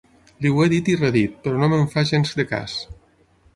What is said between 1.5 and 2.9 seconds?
no me'n fa gens de cas.